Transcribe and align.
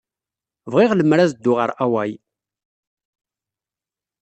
Bɣiɣ 0.71 0.91
lemmer 0.95 1.19
ad 1.19 1.31
dduɣ 1.33 1.57
ɣer 1.59 1.71
Hawai. 1.79 2.11